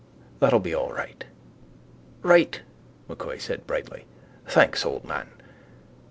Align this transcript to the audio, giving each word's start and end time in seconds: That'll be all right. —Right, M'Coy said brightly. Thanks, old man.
That'll 0.39 0.59
be 0.59 0.73
all 0.73 0.91
right. 0.91 1.23
—Right, 2.23 2.59
M'Coy 3.07 3.37
said 3.37 3.67
brightly. 3.67 4.05
Thanks, 4.47 4.83
old 4.83 5.05
man. 5.05 5.29